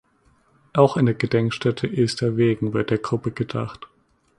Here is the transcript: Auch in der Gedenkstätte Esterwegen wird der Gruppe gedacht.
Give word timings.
Auch 0.73 0.97
in 0.97 1.05
der 1.05 1.13
Gedenkstätte 1.13 1.85
Esterwegen 1.87 2.73
wird 2.73 2.89
der 2.89 2.97
Gruppe 2.97 3.29
gedacht. 3.31 3.87